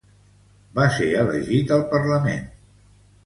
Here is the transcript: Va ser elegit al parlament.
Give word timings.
Va 0.77 0.85
ser 0.95 1.09
elegit 1.19 1.73
al 1.77 1.83
parlament. 1.93 2.47